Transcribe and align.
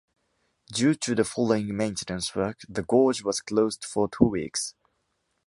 Due 0.73 0.95
to 0.95 1.13
the 1.13 1.23
following 1.23 1.77
maintenance 1.77 2.33
work, 2.35 2.61
the 2.67 2.81
gorge 2.81 3.23
was 3.23 3.39
closed 3.39 3.85
for 3.85 4.09
two 4.09 4.25
weeks. 4.25 4.73